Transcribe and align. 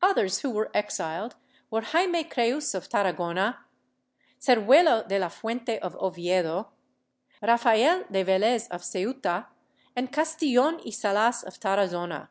Others 0.00 0.38
who 0.38 0.48
were 0.48 0.70
exiled 0.72 1.34
were 1.70 1.82
Jaime 1.82 2.24
Creus 2.24 2.74
of 2.74 2.88
Tarragona, 2.88 3.66
Ceruelo 4.40 5.06
de 5.06 5.18
la 5.18 5.28
Fuente 5.28 5.78
of 5.80 5.94
Oviedo, 5.96 6.70
Rafael 7.42 8.04
de 8.10 8.24
Velez 8.24 8.68
of 8.70 8.82
Ceuta 8.82 9.48
and 9.94 10.10
Castillon 10.10 10.80
y 10.82 10.92
Salas 10.92 11.42
of 11.42 11.60
Tarazona. 11.60 12.30